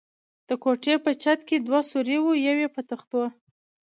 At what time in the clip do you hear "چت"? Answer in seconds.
1.21-1.39